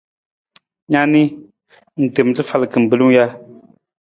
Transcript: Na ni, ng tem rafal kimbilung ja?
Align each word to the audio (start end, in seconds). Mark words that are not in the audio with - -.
Na 0.91 1.01
ni, 1.11 1.23
ng 1.99 2.09
tem 2.15 2.29
rafal 2.37 2.63
kimbilung 2.71 3.13
ja? 3.15 3.25